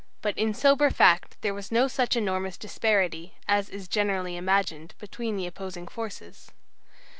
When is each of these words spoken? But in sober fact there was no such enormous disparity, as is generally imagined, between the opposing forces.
But 0.23 0.35
in 0.35 0.55
sober 0.55 0.89
fact 0.89 1.39
there 1.41 1.53
was 1.53 1.71
no 1.71 1.87
such 1.87 2.15
enormous 2.15 2.57
disparity, 2.57 3.35
as 3.47 3.69
is 3.69 3.87
generally 3.87 4.35
imagined, 4.35 4.95
between 4.97 5.35
the 5.37 5.45
opposing 5.45 5.87
forces. 5.87 6.49